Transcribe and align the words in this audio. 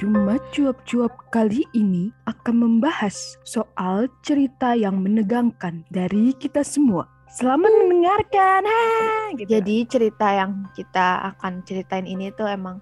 Jumat 0.00 0.40
cuap-cuap 0.56 1.12
kali 1.28 1.60
ini 1.76 2.08
akan 2.24 2.56
membahas 2.56 3.36
soal 3.44 4.08
cerita 4.24 4.72
yang 4.72 5.04
menegangkan 5.04 5.84
dari 5.92 6.32
kita 6.40 6.64
semua. 6.64 7.04
Selamat 7.28 7.68
mendengarkan. 7.68 8.64
Ha, 8.64 8.80
gitu. 9.36 9.60
Jadi 9.60 9.76
cerita 9.84 10.32
yang 10.32 10.72
kita 10.72 11.36
akan 11.36 11.60
ceritain 11.68 12.08
ini 12.08 12.32
tuh 12.32 12.48
emang 12.48 12.80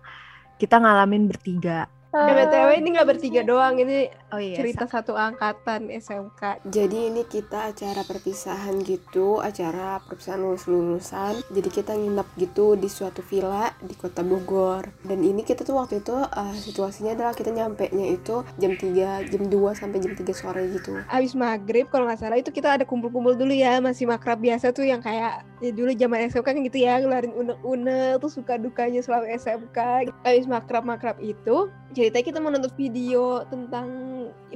kita 0.62 0.78
ngalamin 0.78 1.26
bertiga. 1.26 1.90
Ya, 2.14 2.32
BTW 2.38 2.86
ini 2.86 2.88
nggak 2.94 3.08
bertiga 3.10 3.42
doang, 3.42 3.82
ini 3.82 4.14
Oh 4.28 4.40
iya. 4.40 4.60
cerita 4.60 4.84
satu 4.84 5.16
angkatan 5.16 5.88
SMK. 5.88 6.68
Jadi 6.68 7.08
ini 7.08 7.24
kita 7.24 7.72
acara 7.72 8.04
perpisahan 8.04 8.76
gitu, 8.84 9.40
acara 9.40 10.04
perpisahan 10.04 10.44
lulus-lulusan. 10.44 11.40
Jadi 11.48 11.68
kita 11.72 11.96
nginep 11.96 12.28
gitu 12.36 12.76
di 12.76 12.92
suatu 12.92 13.24
villa 13.24 13.72
di 13.80 13.96
kota 13.96 14.20
Bogor. 14.20 14.84
Dan 15.00 15.24
ini 15.24 15.40
kita 15.40 15.64
tuh 15.64 15.80
waktu 15.80 16.04
itu 16.04 16.12
uh, 16.12 16.54
situasinya 16.60 17.16
adalah 17.16 17.32
kita 17.32 17.56
nyampe 17.56 17.88
nya 17.88 18.12
itu 18.12 18.44
jam 18.60 18.76
3, 18.76 19.32
jam 19.32 19.42
2 19.48 19.80
sampai 19.80 19.98
jam 20.04 20.12
3 20.12 20.28
sore 20.36 20.62
gitu. 20.76 21.00
Abis 21.08 21.32
maghrib 21.32 21.88
kalau 21.88 22.04
nggak 22.04 22.20
salah 22.20 22.36
itu 22.36 22.52
kita 22.52 22.76
ada 22.76 22.84
kumpul-kumpul 22.84 23.32
dulu 23.32 23.56
ya, 23.56 23.80
masih 23.80 24.04
makrab 24.04 24.36
biasa 24.44 24.76
tuh 24.76 24.84
yang 24.84 25.00
kayak 25.00 25.40
ya 25.64 25.70
dulu 25.72 25.90
zaman 25.96 26.28
SMK 26.28 26.44
kan 26.44 26.56
gitu 26.60 26.78
ya, 26.84 27.00
ngelarin 27.00 27.32
unek-unek 27.32 28.20
tuh 28.20 28.28
suka 28.28 28.60
dukanya 28.60 29.00
selama 29.00 29.24
SMK. 29.32 30.12
Abis 30.20 30.44
makrab-makrab 30.44 31.16
itu 31.24 31.72
ceritanya 31.96 32.24
kita 32.28 32.38
mau 32.38 32.52
nonton 32.52 32.72
video 32.76 33.42
tentang 33.48 33.88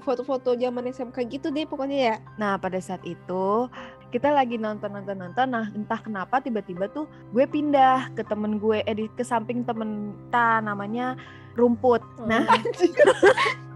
foto-foto 0.00 0.54
zaman 0.56 0.90
SMK 0.90 1.18
gitu 1.28 1.48
deh 1.50 1.64
pokoknya 1.66 1.98
ya. 1.98 2.16
Nah 2.36 2.58
pada 2.58 2.78
saat 2.78 3.02
itu 3.02 3.68
kita 4.12 4.28
lagi 4.28 4.60
nonton 4.60 4.92
nonton 4.92 5.16
nonton. 5.18 5.48
Nah 5.48 5.66
entah 5.72 6.00
kenapa 6.00 6.38
tiba-tiba 6.44 6.88
tuh 6.92 7.08
gue 7.32 7.44
pindah 7.48 8.12
ke 8.12 8.22
temen 8.26 8.60
gue, 8.60 8.84
eh 8.84 8.94
di, 8.94 9.06
ke 9.12 9.24
samping 9.24 9.64
temen 9.64 10.12
kita 10.28 10.60
namanya 10.64 11.16
rumput. 11.56 12.00
Nah 12.24 12.44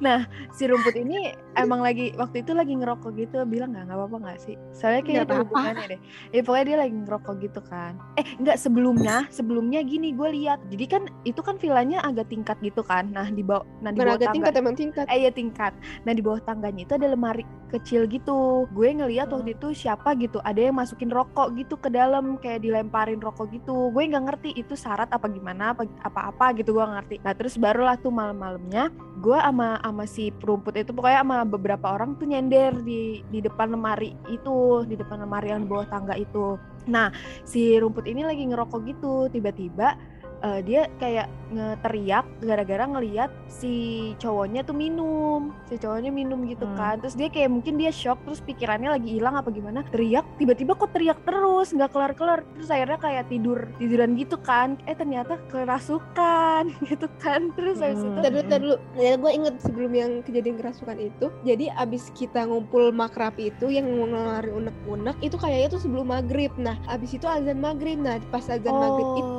Nah, 0.00 0.24
si 0.54 0.64
rumput 0.66 0.96
ini 0.96 1.34
emang 1.58 1.82
lagi 1.82 2.14
waktu 2.16 2.46
itu 2.46 2.54
lagi 2.54 2.72
ngerokok 2.76 3.10
gitu, 3.18 3.42
bilang 3.44 3.74
nggak 3.74 3.90
nggak 3.90 3.98
apa-apa 3.98 4.16
nggak 4.22 4.38
sih? 4.40 4.56
Soalnya 4.72 5.02
kayak 5.04 5.22
ada 5.28 5.34
hubungannya 5.44 5.86
deh. 5.96 6.00
Ya 6.32 6.40
pokoknya 6.46 6.64
dia 6.66 6.78
lagi 6.78 6.94
ngerokok 6.94 7.34
gitu 7.42 7.60
kan. 7.66 7.92
Eh 8.16 8.26
nggak 8.38 8.56
sebelumnya, 8.56 9.16
sebelumnya 9.28 9.80
gini 9.82 10.14
gue 10.14 10.28
lihat. 10.30 10.62
Jadi 10.70 10.84
kan 10.86 11.02
itu 11.26 11.40
kan 11.42 11.58
villanya 11.58 12.00
agak 12.06 12.30
tingkat 12.30 12.56
gitu 12.62 12.80
kan. 12.84 13.10
Nah 13.10 13.28
di 13.28 13.42
bawah, 13.42 13.66
nah 13.82 13.90
di 13.90 13.98
bawah 14.00 14.20
tangga, 14.20 14.34
tingkat 14.34 14.52
emang 14.56 14.76
tingkat. 14.76 15.06
eh 15.10 15.26
ya 15.26 15.30
tingkat. 15.32 15.72
Nah 16.06 16.12
di 16.14 16.22
bawah 16.22 16.40
tangganya 16.44 16.86
itu 16.86 16.94
ada 16.96 17.08
lemari 17.10 17.44
kecil 17.70 18.06
gitu. 18.10 18.66
Gue 18.74 18.90
ngeliat 18.94 19.30
waktu 19.30 19.54
itu 19.54 19.74
siapa 19.74 20.14
gitu, 20.18 20.42
ada 20.42 20.58
yang 20.58 20.76
masukin 20.78 21.10
rokok 21.10 21.54
gitu 21.54 21.78
ke 21.78 21.88
dalam, 21.90 22.38
kayak 22.38 22.62
dilemparin 22.66 23.18
rokok 23.22 23.50
gitu. 23.54 23.90
Gue 23.94 24.10
nggak 24.10 24.24
ngerti 24.26 24.50
itu 24.58 24.74
syarat 24.74 25.10
apa 25.10 25.26
gimana, 25.30 25.74
apa 25.74 25.86
apa-apa 26.02 26.58
gitu 26.58 26.74
gue 26.74 26.82
ngerti. 26.82 27.16
Nah 27.22 27.32
terus 27.34 27.54
barulah 27.56 27.94
tuh 27.98 28.10
malam-malamnya 28.10 28.90
gue 29.20 29.38
sama 29.46 29.80
sama 29.80 30.04
si 30.04 30.28
perumput 30.34 30.76
itu 30.76 30.92
pokoknya 30.92 31.24
sama 31.24 31.38
beberapa 31.48 31.86
orang 31.96 32.18
tuh 32.20 32.28
nyender 32.28 32.76
di 32.84 33.24
di 33.32 33.38
depan 33.40 33.72
lemari 33.72 34.12
itu 34.28 34.84
di 34.84 34.94
depan 34.98 35.24
lemari 35.24 35.52
yang 35.52 35.64
di 35.64 35.68
bawah 35.68 35.88
tangga 35.88 36.14
itu. 36.16 36.60
Nah 36.88 37.08
si 37.46 37.76
rumput 37.80 38.04
ini 38.04 38.24
lagi 38.24 38.44
ngerokok 38.44 38.80
gitu 38.88 39.14
tiba-tiba 39.32 39.96
eh, 40.40 40.60
dia 40.60 40.88
kayak 40.96 41.28
ngeteriak 41.50 42.22
gara-gara 42.40 42.84
ngeliat 42.86 43.30
si 43.50 43.72
cowoknya 44.16 44.62
tuh 44.62 44.72
minum 44.72 45.50
si 45.66 45.74
cowoknya 45.74 46.08
minum 46.08 46.46
gitu 46.46 46.62
Hmm. 46.62 46.78
kan 46.78 46.94
terus 47.02 47.18
dia 47.18 47.26
kayak 47.26 47.50
mungkin 47.50 47.74
dia 47.74 47.90
shock 47.90 48.22
terus 48.22 48.38
pikirannya 48.38 48.86
lagi 48.88 49.18
hilang 49.18 49.34
apa 49.34 49.50
gimana 49.50 49.82
teriak 49.90 50.22
tiba-tiba 50.38 50.78
kok 50.78 50.94
teriak 50.94 51.18
terus 51.26 51.74
nggak 51.74 51.90
kelar-kelar 51.90 52.46
terus 52.54 52.70
akhirnya 52.70 52.98
kayak 52.98 53.26
tidur 53.26 53.66
tiduran 53.76 54.14
gitu 54.14 54.38
kan 54.38 54.78
eh 54.86 54.94
ternyata 54.94 55.42
kerasukan 55.50 56.70
gitu 56.90 57.10
kan 57.18 57.50
terus 57.54 57.82
habis 57.82 57.98
Hmm. 58.00 58.14
itu 58.16 58.20
Tadi 58.50 58.62
dulu. 58.62 58.76
Ya, 58.94 59.18
gue 59.18 59.30
inget 59.30 59.54
sebelum 59.60 59.92
yang 59.92 60.10
kejadian 60.22 60.56
kerasukan 60.56 60.96
itu. 60.98 61.26
Jadi 61.42 61.66
abis 61.72 62.08
kita 62.14 62.46
ngumpul 62.46 62.90
makrab 62.90 63.34
itu 63.36 63.68
yang 63.68 63.86
ngeluarin 63.86 64.66
unek-unek 64.66 65.16
itu 65.20 65.36
kayaknya 65.36 65.68
tuh 65.70 65.82
sebelum 65.82 66.08
maghrib. 66.08 66.52
Nah 66.56 66.78
abis 66.86 67.14
itu 67.14 67.26
azan 67.26 67.58
maghrib. 67.58 67.98
Nah 67.98 68.22
pas 68.30 68.46
azan 68.46 68.70
maghrib 68.72 69.08
itu 69.18 69.30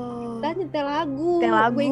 kita 0.41 0.57
nyetel 0.57 0.85
lagu. 0.89 1.33
Nyetel 1.37 1.53
lagu. 1.53 1.91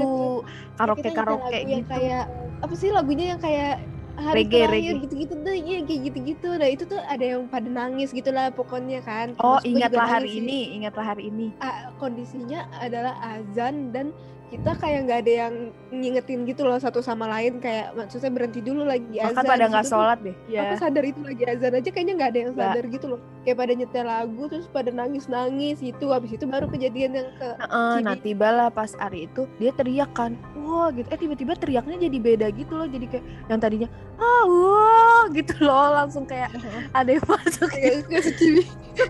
Karaoke 0.76 1.10
karaoke 1.14 1.60
gitu. 1.70 1.86
kayak 1.86 2.26
apa 2.60 2.74
sih 2.74 2.90
lagunya 2.90 3.26
yang 3.38 3.42
kayak 3.42 3.78
hari 4.20 4.44
Reggae, 4.44 4.68
terakhir 4.68 4.96
gitu-gitu 5.08 5.34
tuh 5.40 5.56
iya 5.56 5.78
kayak 5.86 6.02
gitu-gitu. 6.12 6.50
Nah 6.60 6.68
itu 6.68 6.84
tuh 6.84 7.00
ada 7.00 7.24
yang 7.24 7.48
pada 7.48 7.70
nangis 7.70 8.10
gitu 8.12 8.30
lah 8.34 8.52
pokoknya 8.52 9.00
kan. 9.06 9.38
Oh 9.40 9.62
ingatlah 9.64 10.20
hari 10.20 10.28
nangis 10.28 10.44
ini 10.44 10.60
ingatlah 10.76 11.06
hari 11.16 11.32
ini. 11.32 11.56
Ah, 11.64 11.94
kondisinya 12.02 12.68
adalah 12.84 13.16
azan 13.24 13.96
dan 13.96 14.12
kita 14.50 14.74
kayak 14.82 15.06
nggak 15.06 15.20
ada 15.24 15.34
yang 15.46 15.54
ngingetin 15.94 16.42
gitu 16.50 16.66
loh 16.66 16.82
satu 16.82 17.00
sama 17.00 17.32
lain. 17.32 17.64
Kayak 17.64 17.96
maksudnya 17.96 18.32
berhenti 18.34 18.60
dulu 18.60 18.84
lagi 18.84 19.24
azan 19.24 19.40
bahkan 19.40 19.46
pada 19.48 19.66
nggak 19.72 19.86
tuh. 19.88 19.92
sholat 19.96 20.20
deh. 20.20 20.36
Aku 20.52 20.76
sadar 20.76 21.04
itu 21.08 21.22
lagi 21.24 21.44
azan 21.48 21.74
aja 21.80 21.90
kayaknya 21.94 22.14
nggak 22.20 22.30
ada 22.36 22.40
yang 22.40 22.52
sadar 22.58 22.84
gitu 22.92 23.06
loh 23.16 23.22
kayak 23.50 23.66
pada 23.66 23.74
nyetel 23.74 24.06
lagu 24.06 24.44
terus 24.46 24.70
pada 24.70 24.94
nangis 24.94 25.26
nangis 25.26 25.82
itu 25.82 26.06
habis 26.14 26.38
itu 26.38 26.46
baru 26.46 26.70
kejadian 26.70 27.18
yang 27.18 27.30
ke 27.42 27.50
Heeh, 27.58 27.96
nah 28.06 28.14
tibalah 28.14 28.70
pas 28.70 28.94
hari 29.02 29.26
itu 29.26 29.50
dia 29.58 29.74
teriak 29.74 30.14
kan 30.14 30.38
wah 30.70 30.94
gitu. 30.94 31.08
Eh 31.10 31.18
tiba-tiba 31.18 31.58
teriaknya 31.58 31.98
jadi 31.98 32.18
beda 32.22 32.48
gitu 32.54 32.78
loh. 32.78 32.86
Jadi 32.86 33.06
kayak 33.10 33.26
yang 33.50 33.58
tadinya 33.58 33.90
ah 34.22 34.44
wah 34.46 35.24
gitu 35.34 35.54
loh. 35.66 35.98
Langsung 35.98 36.24
kayak 36.30 36.54
ada 36.94 37.10
yang 37.10 37.26
masuk 37.26 37.70
gitu. 37.74 38.62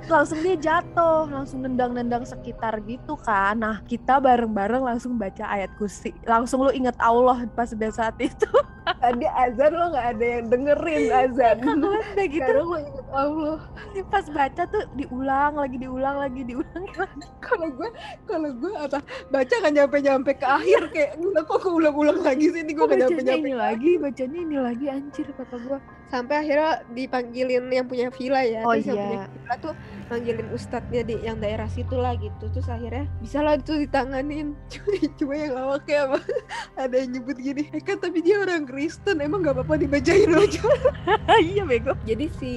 langsung 0.05 0.39
dia 0.45 0.53
jatuh 0.53 1.25
langsung 1.27 1.65
nendang-nendang 1.65 2.23
sekitar 2.23 2.79
gitu 2.87 3.19
kan. 3.19 3.59
Nah 3.59 3.83
kita 3.83 4.23
bareng-bareng 4.23 4.87
langsung 4.87 5.19
baca 5.19 5.43
ayat 5.49 5.69
kursi. 5.75 6.15
Langsung 6.23 6.63
lu 6.63 6.71
inget 6.71 6.95
Allah 7.03 7.43
pas 7.51 7.69
udah 7.75 7.91
saat 7.91 8.15
itu. 8.23 8.47
Tadi 9.03 9.25
azan 9.27 9.71
lo 9.75 9.93
nggak 9.93 10.07
ada 10.17 10.25
yang 10.25 10.45
dengerin 10.49 11.03
azan? 11.13 11.57
Udah 11.61 12.27
gitu. 12.29 12.51
Lo 12.63 12.77
inget 12.79 13.07
Allah. 13.11 13.59
Pas 14.09 14.25
baca 14.31 14.63
tuh 14.69 14.83
diulang 14.95 15.53
lagi 15.57 15.77
diulang 15.77 16.15
lagi 16.21 16.41
diulang 16.45 16.85
kalau 17.45 17.67
gue 17.73 17.89
kalau 18.29 18.49
gue 18.53 18.73
apa 18.77 18.99
baca 19.29 19.55
kan 19.61 19.71
nyampe 19.73 19.97
nyampe 20.01 20.31
ke 20.37 20.47
akhir 20.47 20.81
kayak 20.93 21.11
"Gila, 21.19 21.41
kok 21.45 21.59
keulang-ulang 21.63 22.19
lagi 22.21 22.45
sih? 22.51 22.61
Ini 22.63 22.71
gue 22.73 22.85
nyampe 22.85 23.21
nyampe 23.21 23.47
ini 23.47 23.53
lagi 23.55 23.91
bacanya 24.01 24.39
ini 24.39 24.57
lagi 24.57 24.85
anjir 24.89 25.27
kata 25.35 25.57
gua. 25.65 25.79
Sampai 26.09 26.41
akhirnya 26.41 26.81
dipanggilin 26.89 27.69
yang 27.69 27.85
punya 27.85 28.09
villa 28.09 28.41
ya 28.41 28.65
Oh, 28.65 28.73
terus 28.73 28.89
yang 28.89 28.97
iya. 28.97 29.05
punya 29.05 29.19
villa 29.29 29.55
tuh 29.61 29.73
manggilin 30.09 30.47
ustadznya 30.57 31.01
di 31.05 31.15
yang 31.21 31.37
daerah 31.37 31.69
situ 31.69 31.93
lah 31.93 32.17
gitu. 32.17 32.49
Terus 32.49 32.65
akhirnya 32.65 33.05
bisa 33.21 33.45
lah 33.45 33.61
itu 33.61 33.77
ditanganin. 33.77 34.57
Cuma, 35.21 35.37
yang 35.37 35.53
awaknya 35.53 36.09
apa 36.09 36.19
ada 36.81 36.95
yang 36.97 37.09
nyebut 37.13 37.37
gini 37.37 37.69
eh 37.69 37.81
kan 37.85 38.01
tapi 38.01 38.25
dia 38.25 38.41
orang 38.41 38.65
Kristen 38.65 39.21
emang 39.21 39.45
gak 39.45 39.61
apa-apa 39.61 39.85
dibacain 39.85 40.33
aja. 40.33 40.65
Iya 41.39 41.63
bego. 41.63 41.93
Jadi 42.09 42.25
si 42.41 42.51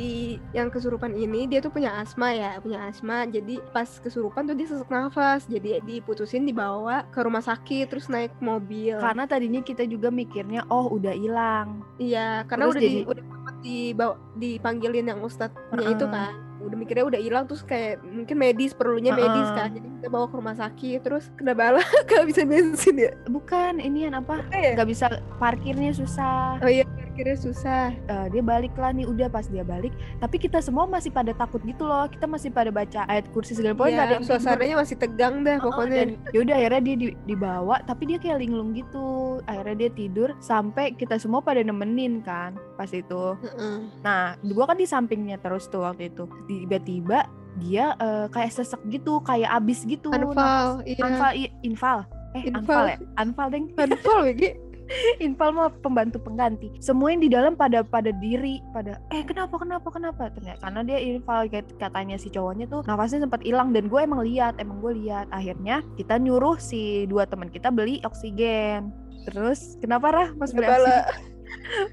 yang 0.56 0.72
kesurupan 0.72 1.12
ini 1.12 1.44
dia 1.52 1.60
tuh 1.60 1.68
punya 1.68 1.92
asma 1.94 2.32
ya 2.32 2.56
punya 2.58 2.80
asma 2.82 3.28
jadi 3.28 3.60
pas 3.68 3.84
kesurupan 3.94 4.42
tuh 4.42 4.56
dia 4.56 4.64
sesak 4.64 4.88
nafas 4.88 5.44
jadi 5.44 5.84
diputusin 5.84 6.42
dibawa 6.42 7.04
ke 7.06 7.20
rumah 7.20 7.40
sakit 7.40 7.86
terus 7.86 8.08
naik 8.08 8.32
mobil 8.38 8.96
karena 8.96 9.28
tadinya 9.28 9.60
kita 9.60 9.84
juga 9.84 10.08
mikirnya 10.08 10.64
oh 10.66 10.88
udah 10.90 11.12
hilang 11.12 11.84
Iya, 11.94 12.48
karena 12.48 12.64
Terus 12.64 12.72
udah 12.72 12.80
di, 12.80 12.88
jadi- 12.88 13.06
udah 13.06 13.22
sempet 13.22 13.56
dibawa 13.60 14.14
dipanggilin 14.34 15.06
yang 15.06 15.20
ustadznya 15.20 15.60
itu 15.86 16.02
Heeh. 16.02 16.08
kan. 16.10 16.34
Udah 16.58 16.76
mikirnya 16.76 17.04
udah 17.04 17.20
hilang 17.20 17.44
terus 17.44 17.62
kayak 17.62 17.98
mungkin 18.00 18.36
medis 18.36 18.70
perlunya 18.72 19.10
medis 19.12 19.28
Heeh. 19.44 19.54
kan. 19.56 19.68
Jadi 19.70 19.86
kita 19.92 20.08
bawa 20.08 20.26
ke 20.26 20.34
rumah 20.34 20.56
sakit 20.56 20.98
terus 21.00 21.24
kena 21.36 21.52
bala 21.52 21.78
gak 22.08 22.24
bisa 22.24 22.42
bensin 22.42 22.96
ya. 22.96 23.10
bukan 23.28 23.78
ini 23.78 24.06
yang 24.06 24.14
apa 24.16 24.42
Kayak 24.48 24.70
nggak 24.76 24.88
bisa 24.88 25.06
parkirnya 25.36 25.90
susah 25.92 26.58
oh 26.58 26.66
iya 26.66 26.82
parkirnya 27.12 27.36
susah. 27.36 27.92
Eh, 28.02 28.26
dia 28.30 28.40
balik 28.42 28.72
lah 28.74 28.88
nih 28.90 29.04
udah 29.04 29.28
pas 29.28 29.44
dia 29.44 29.60
balik 29.62 29.92
tapi 30.16 30.36
kita 30.38 30.58
semua 30.58 30.84
masih 30.86 31.08
pada 31.08 31.30
takut 31.30 31.60
gitu 31.60 31.84
loh 31.84 32.08
kita 32.08 32.24
masih 32.24 32.48
pada 32.48 32.72
baca 32.72 33.04
ayat 33.04 33.28
kursi 33.28 33.52
segala 33.52 33.76
ada 33.76 33.84
Iya, 33.84 34.00
yang 34.10 34.22
tidur. 34.22 34.30
suasananya 34.32 34.76
masih 34.78 34.96
tegang 34.96 35.34
dah 35.42 35.52
Heeh, 35.52 35.62
pokoknya. 35.62 35.96
dan 35.98 36.08
yaudah 36.32 36.56
akhirnya 36.56 36.82
dia 36.82 36.96
di- 36.96 37.18
dibawa 37.26 37.76
tapi 37.82 38.02
dia 38.06 38.16
kayak 38.16 38.40
linglung 38.40 38.72
gitu 38.72 39.06
akhirnya 39.44 39.76
dia 39.78 39.90
tidur 39.92 40.28
sampai 40.38 40.92
kita 40.92 41.20
semua 41.20 41.38
pada 41.38 41.60
nemenin 41.60 42.22
kan 42.22 42.56
pas 42.74 42.88
itu 42.88 43.36
Heeh. 43.42 43.76
Nah, 44.00 44.22
gua 44.48 44.64
kan 44.66 44.76
di 44.76 44.86
sampingnya 44.86 45.36
terus 45.36 45.68
tuh 45.68 45.82
waktu 45.82 46.08
itu. 46.08 46.24
Tiba-tiba 46.46 47.28
dia 47.58 47.92
eh, 47.94 48.26
kayak 48.28 48.48
sesek 48.50 48.80
gitu, 48.88 49.20
kayak 49.20 49.52
abis 49.52 49.84
gitu. 49.84 50.08
Anfal, 50.10 50.80
iya. 50.84 51.02
Anfal, 51.02 51.32
i- 51.34 51.52
infal. 51.62 51.98
Eh, 52.32 52.48
Infal. 52.48 52.64
anfal 52.64 52.84
ya? 52.86 52.96
Anfal 53.18 53.48
deng. 53.50 53.64
Anfal 53.76 54.18
WG. 54.24 54.42
infal 55.26 55.54
mah 55.54 55.70
pembantu 55.80 56.18
pengganti. 56.22 56.72
Semua 56.78 57.12
yang 57.12 57.22
di 57.22 57.30
dalam 57.32 57.54
pada 57.54 57.84
pada 57.84 58.10
diri, 58.18 58.60
pada 58.74 58.98
eh 59.14 59.22
kenapa 59.24 59.56
kenapa 59.58 59.88
kenapa? 59.90 60.28
Ternyata 60.34 60.60
karena 60.62 60.80
dia 60.86 60.98
infal 61.00 61.48
katanya 61.78 62.16
si 62.18 62.28
cowoknya 62.28 62.66
tuh 62.68 62.82
nafasnya 62.86 63.24
sempat 63.24 63.40
hilang 63.46 63.70
dan 63.70 63.88
gue 63.88 64.00
emang 64.00 64.22
lihat, 64.24 64.58
emang 64.58 64.82
gue 64.82 64.92
lihat. 65.06 65.28
Akhirnya 65.30 65.80
kita 65.96 66.18
nyuruh 66.18 66.58
si 66.58 67.06
dua 67.08 67.26
teman 67.28 67.48
kita 67.48 67.70
beli 67.72 68.02
oksigen. 68.04 68.92
Terus 69.28 69.78
kenapa 69.78 70.10
Rah 70.12 70.28
pas 70.36 70.50
beli 70.50 70.66
oksigen? 70.66 71.04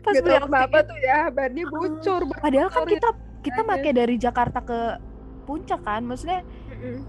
Pas 0.02 0.16
beli 0.16 0.40
oksigen. 0.40 0.88
tuh 0.88 1.00
ya, 1.04 1.20
bannya 1.30 1.66
bocor. 1.68 2.22
Padahal 2.42 2.70
kan 2.72 2.84
kita 2.88 3.10
kita 3.44 3.62
pakai 3.64 3.92
dari 3.92 4.16
Jakarta 4.16 4.60
ke 4.64 4.80
puncak 5.44 5.82
kan, 5.82 6.06
maksudnya 6.06 6.46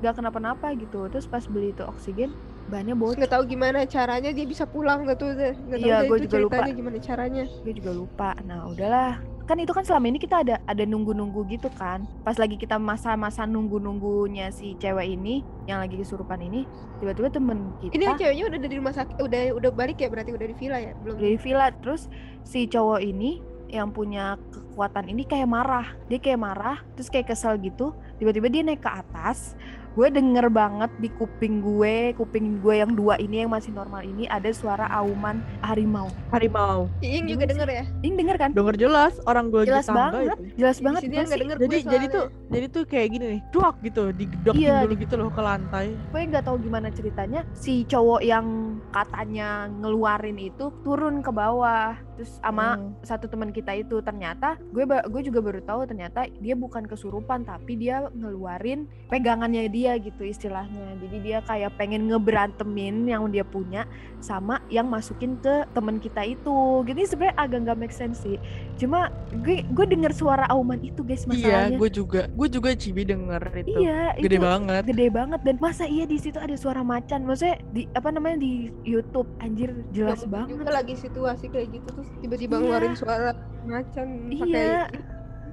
nggak 0.00 0.14
kenapa-napa 0.18 0.72
gitu. 0.76 1.06
Terus 1.12 1.28
pas 1.28 1.44
beli 1.46 1.76
itu 1.76 1.84
oksigen, 1.84 2.32
bannya 2.70 2.94
bocor. 2.94 3.18
nggak 3.18 3.32
tahu 3.34 3.44
gimana 3.44 3.82
caranya 3.84 4.30
dia 4.30 4.46
bisa 4.46 4.64
pulang 4.64 5.02
nggak 5.02 5.18
tuh 5.18 5.34
nggak 5.34 5.78
tahu 5.82 5.88
Iya, 5.90 5.96
itu 6.06 6.30
juga 6.30 6.38
lupa. 6.38 6.62
gimana 6.70 6.96
caranya. 7.02 7.44
Gue 7.66 7.74
juga 7.74 7.90
lupa. 7.90 8.30
Nah 8.46 8.70
udahlah. 8.70 9.18
Kan 9.44 9.58
itu 9.58 9.74
kan 9.74 9.82
selama 9.82 10.06
ini 10.06 10.22
kita 10.22 10.46
ada 10.46 10.62
ada 10.62 10.86
nunggu 10.86 11.10
nunggu 11.10 11.42
gitu 11.50 11.66
kan. 11.74 12.06
Pas 12.22 12.38
lagi 12.38 12.54
kita 12.54 12.78
masa-masa 12.78 13.42
nunggu 13.44 13.82
nunggunya 13.82 14.54
si 14.54 14.78
cewek 14.78 15.18
ini 15.18 15.42
yang 15.66 15.82
lagi 15.82 15.98
kesurupan 15.98 16.38
ini 16.38 16.62
tiba-tiba 17.02 17.34
temen 17.34 17.74
kita 17.82 17.98
ini 17.98 18.06
ceweknya 18.14 18.44
udah 18.46 18.58
di 18.62 18.76
rumah 18.78 18.94
sakit 18.94 19.18
udah 19.18 19.40
udah 19.58 19.70
balik 19.74 19.98
ya 19.98 20.06
berarti? 20.06 20.30
Udah 20.30 20.46
di 20.46 20.54
villa 20.54 20.78
ya? 20.78 20.94
Belum. 21.02 21.18
Dari 21.18 21.34
villa. 21.34 21.66
Terus 21.82 22.06
si 22.46 22.70
cowok 22.70 23.02
ini 23.02 23.42
yang 23.70 23.90
punya 23.90 24.38
kekuatan 24.54 25.10
ini 25.10 25.26
kayak 25.26 25.50
marah. 25.50 25.98
Dia 26.06 26.22
kayak 26.22 26.38
marah 26.38 26.78
terus 26.94 27.10
kayak 27.10 27.34
kesel 27.34 27.58
gitu. 27.58 27.90
Tiba-tiba 28.22 28.46
dia 28.46 28.62
naik 28.62 28.86
ke 28.86 28.90
atas 28.90 29.58
gue 29.90 30.06
denger 30.08 30.46
banget 30.48 30.90
di 30.96 31.10
kuping 31.10 31.58
gue 31.60 32.14
kuping 32.14 32.58
gue 32.58 32.74
yang 32.76 32.92
dua 32.92 33.16
ini 33.16 33.42
yang 33.42 33.50
masih 33.50 33.70
normal 33.70 34.00
ini 34.00 34.24
ada 34.26 34.46
suara 34.50 34.86
auman 34.88 35.42
harimau. 35.60 36.06
Harimau. 36.30 36.86
Iing 37.00 37.26
juga 37.26 37.44
denger 37.44 37.68
ya? 37.68 37.84
Ini 38.00 38.14
denger 38.14 38.36
kan? 38.36 38.50
Denger 38.52 38.76
jelas 38.76 39.18
orang 39.24 39.48
gue 39.48 39.66
jelas 39.66 39.86
banget 39.86 40.38
jelas 40.54 40.76
Di 40.76 40.84
banget 40.84 41.00
sih. 41.00 41.10
denger 41.10 41.26
jadi 41.26 41.44
gue 41.58 41.80
jadi 41.82 42.06
tuh 42.06 42.24
jadi 42.46 42.66
tuh 42.68 42.82
kayak 42.84 43.08
gini 43.10 43.24
nih 43.28 43.40
duak 43.50 43.76
gitu 43.80 44.02
digedokin 44.12 44.60
Iya, 44.60 44.76
dulu 44.84 44.94
gitu 44.96 45.14
loh 45.16 45.30
ke 45.30 45.40
lantai. 45.40 45.86
Gue 46.08 46.20
nggak 46.22 46.44
tahu 46.44 46.56
gimana 46.60 46.88
ceritanya. 46.90 47.40
Si 47.52 47.82
cowok 47.84 48.20
yang 48.20 48.46
katanya 48.90 49.48
ngeluarin 49.72 50.36
itu 50.36 50.70
turun 50.80 51.18
ke 51.18 51.30
bawah. 51.30 51.96
Terus 52.14 52.36
sama 52.38 52.76
Hmm. 52.76 52.92
satu 53.00 53.26
teman 53.26 53.48
kita 53.48 53.72
itu. 53.74 53.98
Ternyata 54.00 54.60
gue 54.68 54.84
ba- 54.84 55.02
gue 55.02 55.22
juga 55.22 55.40
baru 55.40 55.60
tahu 55.60 55.80
ternyata 55.84 56.28
dia 56.36 56.52
bukan 56.54 56.84
kesurupan 56.84 57.42
tapi 57.42 57.74
dia 57.74 58.06
ngeluarin 58.12 58.84
pegangannya 59.08 59.66
dia 59.66 59.79
gitu 59.96 60.22
istilahnya. 60.22 60.98
Jadi 61.00 61.16
dia 61.22 61.38
kayak 61.40 61.76
pengen 61.76 62.08
ngeberantemin 62.08 63.08
yang 63.08 63.24
dia 63.28 63.40
punya 63.40 63.88
sama 64.18 64.60
yang 64.68 64.84
masukin 64.84 65.38
ke 65.38 65.64
teman 65.72 65.96
kita 65.96 66.20
itu. 66.24 66.84
Jadi 66.84 67.00
sebenarnya 67.08 67.36
agak 67.36 67.58
nggak 67.64 67.78
make 67.78 67.94
sense 67.94 68.20
sih. 68.20 68.36
Cuma 68.76 69.08
gue 69.40 69.64
gue 69.64 69.86
denger 69.88 70.12
suara 70.12 70.44
auman 70.50 70.82
itu 70.82 71.00
guys 71.00 71.24
iya 71.24 71.30
masalahnya. 71.32 71.78
gue 71.80 71.90
juga 71.90 72.20
gue 72.28 72.48
juga 72.50 72.68
cibi 72.74 73.02
denger 73.04 73.42
itu. 73.64 73.78
Iya 73.80 74.00
gede 74.18 74.36
itu 74.36 74.44
banget. 74.44 74.82
gede 74.84 75.06
banget. 75.08 75.40
Dan 75.40 75.56
masa 75.56 75.84
iya 75.86 76.04
di 76.04 76.18
situ 76.20 76.36
ada 76.36 76.54
suara 76.54 76.84
macan? 76.84 77.24
Maksudnya 77.24 77.56
di 77.72 77.88
apa 77.96 78.08
namanya 78.10 78.42
di 78.42 78.68
YouTube. 78.84 79.26
Anjir 79.38 79.72
jelas 79.90 80.20
mungkin 80.22 80.32
banget. 80.34 80.48
juga 80.58 80.70
lagi 80.70 80.94
situasi 80.94 81.46
kayak 81.48 81.68
gitu 81.72 81.88
terus 81.90 82.08
tiba-tiba 82.20 82.50
Iya. 82.50 82.62
ngeluarin 82.62 82.94
suara 82.94 83.30
macan 83.62 84.08
pakai 84.28 84.48
iya 84.50 84.80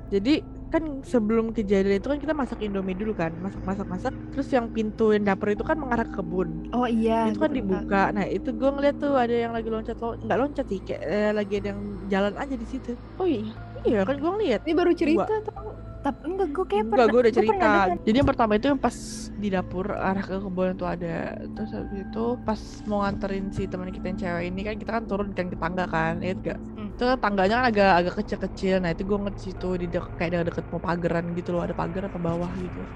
jadi 0.07 0.33
kan 0.67 0.83
sebelum 1.03 1.55
kejadian 1.55 1.99
itu 2.03 2.07
kan 2.11 2.19
kita 2.19 2.33
masak 2.35 2.59
indomie 2.59 2.97
dulu 2.97 3.15
kan 3.15 3.31
masak 3.39 3.61
masak 3.63 3.87
masak. 3.87 4.13
Terus 4.35 4.47
yang 4.51 4.67
pintu 4.71 5.15
yang 5.15 5.23
dapur 5.23 5.51
itu 5.51 5.63
kan 5.63 5.79
mengarah 5.79 6.07
ke 6.07 6.19
kebun. 6.19 6.69
Oh 6.75 6.87
iya 6.87 7.31
itu 7.31 7.39
kan 7.39 7.51
dibuka. 7.51 8.03
Nah 8.11 8.25
itu 8.27 8.49
gue 8.51 8.69
ngeliat 8.69 8.95
tuh 8.99 9.15
ada 9.15 9.35
yang 9.35 9.53
lagi 9.55 9.67
loncat 9.71 9.97
lo 9.99 10.19
nggak 10.19 10.37
loncat 10.37 10.65
sih 10.67 10.79
kayak 10.83 11.01
eh, 11.07 11.31
lagi 11.31 11.53
ada 11.63 11.67
yang 11.75 11.81
jalan 12.11 12.33
aja 12.35 12.55
di 12.55 12.67
situ. 12.67 12.91
Oh 13.19 13.27
iya? 13.27 13.47
Iya 13.87 13.99
kan 14.03 14.15
gue 14.19 14.31
ngeliat. 14.31 14.61
Ini 14.67 14.73
baru 14.75 14.91
cerita 14.91 15.33
atau 15.43 15.77
tapi 16.07 16.23
enggak 16.29 16.49
gue 16.55 16.65
kayak 16.71 16.83
Enggak, 16.87 17.07
gue 17.11 17.19
udah 17.19 17.33
cerita. 17.35 17.69
Jadi 18.05 18.15
yang 18.15 18.29
pertama 18.29 18.51
itu 18.55 18.65
yang 18.71 18.79
pas 18.79 18.95
di 19.37 19.47
dapur 19.51 19.85
arah 19.91 20.23
ke 20.23 20.39
kebun 20.39 20.77
itu 20.77 20.85
ada. 20.87 21.35
Terus 21.35 21.71
habis 21.75 21.99
itu 21.99 22.25
pas 22.47 22.59
mau 22.87 23.03
nganterin 23.03 23.45
si 23.51 23.67
teman 23.67 23.91
kita 23.91 24.05
yang 24.15 24.19
cewek 24.19 24.43
ini 24.47 24.61
kan 24.63 24.75
kita 24.79 24.91
kan 24.95 25.03
turun 25.03 25.29
kan 25.35 25.51
ke 25.51 25.57
tangga 25.59 25.83
kan, 25.89 26.23
ya 26.23 26.31
enggak? 26.31 26.59
Itu 26.97 27.05
tangganya 27.21 27.61
kan 27.61 27.65
agak 27.69 27.89
agak 28.01 28.13
kecil-kecil. 28.25 28.75
Nah, 28.81 28.89
itu 28.89 29.05
gue 29.05 29.17
ngeliat 29.21 29.37
situ 29.37 29.67
di 29.77 29.85
dek, 29.85 30.17
kayak 30.17 30.29
deket, 30.33 30.45
deket 30.49 30.65
mau 30.73 30.81
pageran 30.81 31.25
gitu 31.37 31.49
loh, 31.53 31.61
ada 31.61 31.77
pagar 31.77 32.09
apa 32.09 32.17
bawah 32.17 32.49
gitu. 32.57 32.89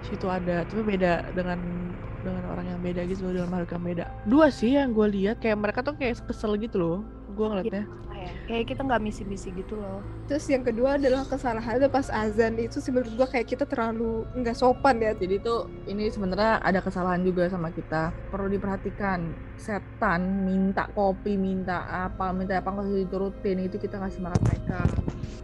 Situ 0.00 0.26
ada, 0.28 0.64
tapi 0.68 0.82
beda 0.84 1.32
dengan 1.36 1.60
dengan 2.24 2.44
orang 2.48 2.66
yang 2.66 2.80
beda 2.80 3.04
gitu 3.04 3.28
dalam 3.28 3.52
hal 3.52 3.62
yang 3.62 3.84
beda. 3.84 4.04
Dua 4.24 4.48
sih 4.48 4.72
yang 4.72 4.90
gue 4.90 5.06
lihat 5.06 5.38
kayak 5.38 5.60
mereka 5.60 5.80
tuh 5.80 5.94
kayak 5.94 6.24
kesel 6.24 6.56
gitu 6.56 6.76
loh. 6.76 6.98
Gue 7.30 7.46
ngeliatnya. 7.46 7.84
Kayak- 7.84 8.02
kayak 8.44 8.64
kita 8.66 8.80
nggak 8.82 9.02
misi-misi 9.02 9.48
gitu 9.52 9.74
loh 9.74 10.00
terus 10.24 10.44
yang 10.46 10.60
kedua 10.60 10.96
adalah 10.96 11.24
kesalahannya 11.24 11.88
pas 11.88 12.08
azan 12.08 12.56
itu 12.56 12.76
sih 12.76 12.88
menurut 12.88 13.12
gua 13.14 13.24
kayak 13.26 13.44
kita 13.46 13.64
terlalu 13.64 14.24
nggak 14.32 14.52
sopan 14.54 14.96
ya 14.96 15.12
Jadi 15.12 15.36
tuh 15.38 15.68
ini 15.84 16.08
sebenarnya 16.08 16.56
ada 16.58 16.80
kesalahan 16.80 17.20
juga 17.20 17.44
sama 17.46 17.68
kita. 17.68 18.08
Perlu 18.30 18.48
diperhatikan. 18.48 19.20
Setan 19.54 20.20
minta 20.42 20.88
kopi, 20.88 21.36
minta 21.36 21.84
apa, 21.84 22.32
minta 22.32 22.56
apa 22.56 22.68
nggak 22.70 23.04
diturutin 23.04 23.58
itu 23.62 23.76
kita 23.76 23.96
ngasih 23.98 24.20
makan 24.20 24.40
mereka. 24.42 24.80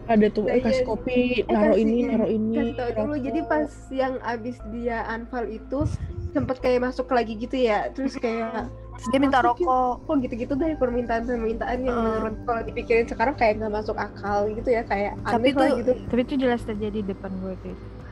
Ada 0.06 0.26
tuh 0.28 0.44
Nah, 0.44 0.56
eh, 0.56 0.60
kasih 0.60 0.76
iya. 0.76 0.88
kopi, 0.88 1.18
Eh, 1.38 1.44
naruh 1.46 1.70
kasih- 1.70 1.82
ini, 1.82 1.96
naruh 2.02 2.30
ini. 2.30 2.56
kasih 2.56 2.74
tau 2.74 2.90
dulu 2.96 3.14
jadi 3.20 3.40
pas 3.44 3.68
yang 3.90 4.14
abis 4.18 4.56
dia 4.70 4.98
anfal 5.06 5.44
itu 5.46 5.78
sempet 6.30 6.56
kayak 6.62 6.80
masuk 6.86 7.06
lagi 7.10 7.34
gitu 7.36 7.56
ya 7.58 7.90
terus 7.92 8.16
kayak 8.16 8.70
Terus 9.00 9.16
dia 9.16 9.20
minta 9.22 9.40
rokok 9.40 10.04
kok 10.04 10.16
gitu-gitu 10.20 10.52
dari 10.60 10.76
permintaan-permintaan 10.76 11.78
yang 11.88 11.96
Heeh. 11.96 12.04
menurut 12.20 12.36
kalau 12.44 12.60
dipikirin 12.68 13.08
sekarang 13.08 13.32
kayak 13.32 13.56
nggak 13.56 13.72
masuk 13.72 13.96
akal 13.96 14.44
gitu 14.52 14.68
ya 14.68 14.84
kayak 14.84 15.16
tapi 15.24 15.50
aneh 15.50 15.56
lah 15.56 15.68
itu 15.72 15.78
gitu 15.80 15.92
tapi 16.12 16.20
itu 16.28 16.34
jelas 16.36 16.60
terjadi 16.68 16.98
di 17.00 17.08
depan 17.08 17.32
gue 17.40 17.54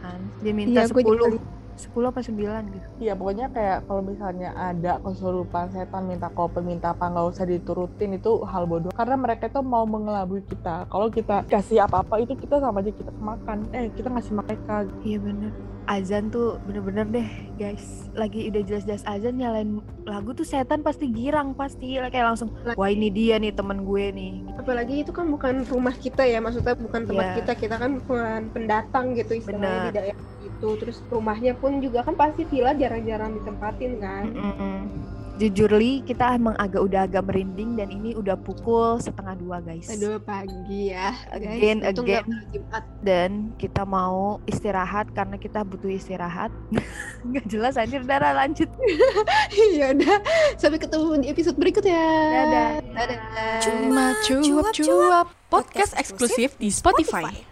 kan 0.00 0.20
dia 0.41 0.53
minta 0.56 0.81
Iya, 0.87 0.88
10 0.88 1.05
liat. 1.05 1.43
10 1.79 2.11
apa 2.11 2.20
9 2.25 2.75
gitu 2.75 2.87
Iya 2.99 3.12
pokoknya 3.15 3.47
kayak 3.55 3.79
kalau 3.87 4.03
misalnya 4.03 4.50
ada 4.56 4.99
kesurupan 4.99 5.71
setan 5.71 6.11
minta 6.11 6.26
kopi, 6.35 6.59
minta 6.59 6.91
apa 6.91 7.06
nggak 7.06 7.26
usah 7.31 7.47
diturutin 7.47 8.19
itu 8.19 8.43
hal 8.43 8.67
bodoh. 8.67 8.91
Karena 8.91 9.14
mereka 9.14 9.47
itu 9.47 9.62
mau 9.62 9.87
mengelabui 9.87 10.43
kita. 10.43 10.91
Kalau 10.91 11.06
kita 11.06 11.47
kasih 11.47 11.87
apa-apa 11.87 12.19
itu 12.19 12.35
kita 12.35 12.59
sama 12.59 12.82
aja 12.82 12.91
kita 12.91 13.14
makan. 13.23 13.71
Eh 13.71 13.87
kita 13.94 14.11
ngasih 14.11 14.35
mereka. 14.35 14.91
iya 15.06 15.23
bener 15.23 15.77
azan 15.88 16.29
tuh 16.29 16.61
bener-bener 16.62 17.08
deh 17.08 17.29
guys. 17.56 18.06
Lagi 18.12 18.52
udah 18.52 18.61
jelas-jelas 18.61 19.02
azan 19.02 19.40
nyalain 19.40 19.81
lagu 20.05 20.31
tuh 20.31 20.44
setan 20.44 20.85
pasti 20.85 21.08
girang 21.08 21.56
pasti. 21.56 21.96
Kayak 21.96 22.37
langsung 22.37 22.52
wah 22.76 22.87
ini 22.87 23.08
dia 23.08 23.40
nih 23.40 23.50
temen 23.50 23.82
gue 23.82 24.05
nih. 24.12 24.32
Apalagi 24.61 25.00
itu 25.00 25.11
kan 25.11 25.26
bukan 25.26 25.64
rumah 25.64 25.96
kita 25.96 26.23
ya 26.23 26.38
maksudnya 26.38 26.76
bukan 26.76 27.08
tempat 27.08 27.25
Iya. 27.25 27.37
kita. 27.40 27.52
Kita 27.56 27.76
kan 27.81 27.90
bukan 27.99 28.40
pendatang 28.52 29.17
gitu 29.17 29.32
istilahnya 29.35 29.88
di 29.88 29.93
daerah 29.96 30.17
itu. 30.44 30.69
Terus 30.76 31.00
rumahnya 31.08 31.56
pun 31.56 31.81
juga 31.81 32.05
kan 32.05 32.14
pasti 32.14 32.44
villa 32.44 32.76
jarang-jarang 32.76 33.32
ditempatin 33.40 33.93
kan. 33.96 34.25
Mm-mm. 34.29 34.79
Jujur 35.38 35.70
li, 35.79 36.02
kita 36.02 36.35
emang 36.35 36.58
agak 36.58 36.82
udah 36.82 37.06
agak 37.06 37.23
merinding 37.31 37.79
dan 37.79 37.94
ini 37.94 38.11
udah 38.19 38.35
pukul 38.35 38.99
setengah 38.99 39.38
dua 39.38 39.62
guys. 39.62 39.87
aduh 39.87 40.19
pagi 40.19 40.90
ya 40.90 41.14
guys 41.31 41.62
Again, 41.62 41.79
Untung 41.87 42.11
nggak 42.11 42.25
again. 42.26 42.82
Dan 43.06 43.31
kita 43.55 43.87
mau 43.87 44.43
istirahat 44.50 45.14
karena 45.14 45.38
kita 45.38 45.62
butuh 45.62 45.94
istirahat. 45.94 46.50
Nggak 47.31 47.46
jelas 47.46 47.79
anjir, 47.79 48.02
darah 48.02 48.35
lanjut. 48.35 48.67
ya 49.78 49.95
udah 49.95 50.18
sampai 50.59 50.78
ketemu 50.83 51.23
di 51.23 51.26
episode 51.30 51.54
berikutnya 51.54 52.02
Dadah. 52.35 52.71
dadah 52.99 53.18
Cuma 53.62 54.18
cuap-cuap 54.26 55.26
podcast 55.47 55.95
eksklusif 55.95 56.59
di 56.59 56.75
Spotify. 56.75 57.47